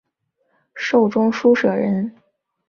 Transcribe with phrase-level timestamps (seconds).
[0.73, 2.11] 授中书舍人。